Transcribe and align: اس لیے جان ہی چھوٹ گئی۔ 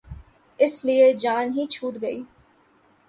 اس 0.59 0.73
لیے 0.85 1.11
جان 1.13 1.51
ہی 1.55 1.65
چھوٹ 1.71 1.93
گئی۔ 2.01 2.21